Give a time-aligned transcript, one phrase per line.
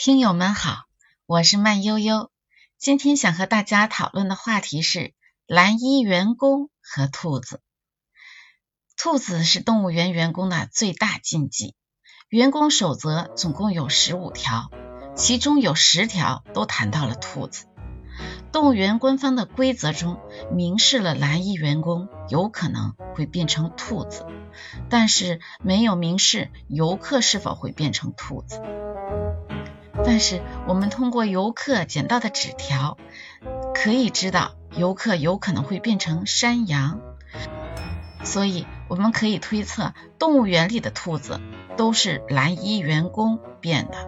[0.00, 0.84] 听友们好，
[1.26, 2.30] 我是慢悠悠。
[2.78, 5.12] 今天想和大家讨论的话题是
[5.44, 7.60] 蓝衣员工和兔子。
[8.96, 11.74] 兔子是动物园员工的最大禁忌。
[12.28, 14.70] 员工守则总共有十五条，
[15.16, 17.66] 其中有十条都谈到了兔子。
[18.52, 20.20] 动物园官方的规则中
[20.52, 24.24] 明示了蓝衣员工有可能会变成兔子，
[24.88, 28.62] 但是没有明示游客是否会变成兔子。
[30.04, 32.96] 但是我们通过游客捡到的纸条，
[33.74, 37.00] 可以知道游客有可能会变成山羊，
[38.22, 41.40] 所以我们可以推测动物园里的兔子
[41.76, 44.06] 都是蓝衣员工变的。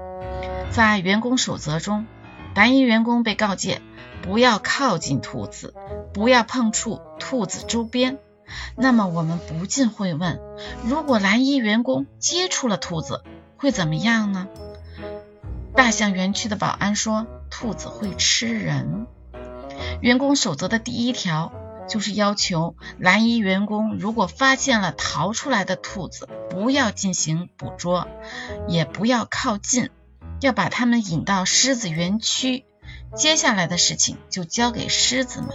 [0.71, 2.07] 在员工守则中，
[2.55, 3.83] 蓝衣员工被告诫
[4.23, 5.75] 不要靠近兔子，
[6.15, 8.19] 不要碰触兔子周边。
[8.77, 10.41] 那么我们不禁会问：
[10.85, 13.23] 如果蓝衣员工接触了兔子，
[13.57, 14.49] 会怎么样呢？
[15.81, 19.07] 大象园区的保安说：“兔子会吃人。”
[20.03, 21.55] 员工守则的第一条
[21.89, 28.09] 就是要求蓝衣员工，如果发现了逃出来的兔子，不要进行捕捉，
[28.69, 29.89] 也不要靠近，
[30.43, 32.67] 要把它们引到狮子园区。
[33.17, 35.49] 接下来的事情就交给狮子们。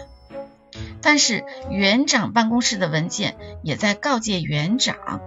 [1.04, 5.22] 但是园长办公室的文件也在告诫园长，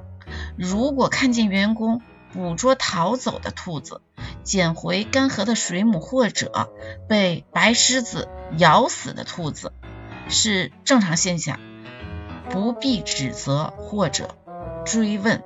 [0.57, 2.03] 如果看见员工
[2.33, 4.03] 捕捉逃走的兔子，
[4.49, 6.73] 捡回干涸的水母，或者
[7.07, 9.75] 被白狮子咬死的兔子
[10.31, 11.61] 是正常现象，
[12.49, 14.35] 不必指责或者
[14.87, 15.43] 追问。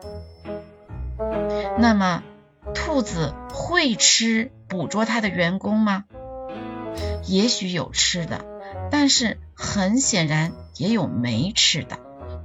[1.78, 2.22] 那么，
[2.76, 6.04] 兔子会吃捕捉它的员工吗？
[7.26, 8.44] 也许有吃的，
[8.92, 11.98] 但是很显然也有没吃的。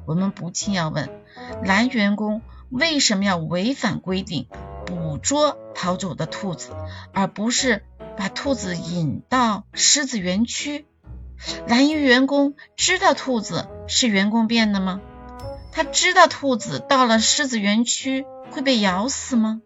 [0.08, 1.08] 我们不禁要问：
[1.64, 4.48] 蓝员工为什么要违反规定？
[5.18, 6.72] 捉逃走的兔子，
[7.14, 7.84] 而不是
[8.16, 10.86] 把兔子引到狮子园区。
[11.68, 15.02] 蓝衣员工知道兔子是员工变的吗？
[15.72, 19.62] 他知道兔子到了狮子园区会被咬死吗？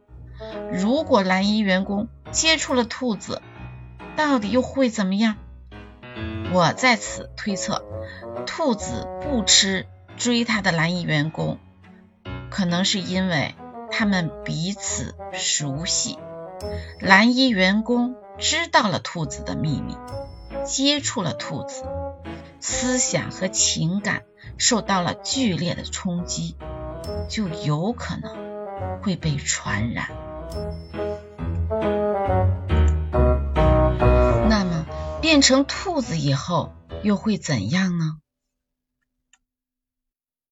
[0.72, 3.41] 如果蓝衣员工接触了兔子，
[4.17, 5.38] 到底又会怎么样？
[6.51, 7.85] 我在此推测，
[8.45, 11.57] 兔子不吃追它的蓝衣员工，
[12.50, 13.56] 可能是因为。
[13.91, 16.18] 他们彼此熟悉，
[17.00, 19.96] 蓝衣员工知道了兔子的秘密，
[20.66, 21.84] 接触了兔子，
[22.59, 24.24] 思想和情感
[24.57, 26.56] 受到了剧烈的冲击，
[27.29, 30.08] 就有可能会被传染。
[34.50, 34.85] 那么
[35.22, 36.72] 变成兔子以后
[37.03, 38.20] 又会怎样呢？